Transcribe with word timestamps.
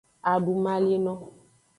Adumalino. 0.31 1.13